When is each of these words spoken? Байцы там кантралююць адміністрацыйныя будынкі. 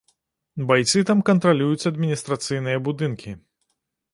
Байцы 0.69 1.03
там 1.09 1.19
кантралююць 1.29 1.87
адміністрацыйныя 1.91 2.77
будынкі. 2.89 3.31